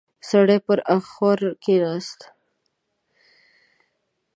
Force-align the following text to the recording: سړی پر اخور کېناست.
سړی 0.29 0.57
پر 0.65 0.79
اخور 0.95 1.39
کېناست. 1.63 2.19